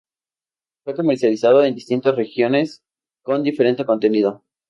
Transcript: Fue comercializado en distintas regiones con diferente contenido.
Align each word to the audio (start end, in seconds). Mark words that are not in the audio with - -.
Fue 0.83 0.95
comercializado 0.95 1.63
en 1.63 1.75
distintas 1.75 2.15
regiones 2.15 2.81
con 3.21 3.43
diferente 3.43 3.85
contenido. 3.85 4.43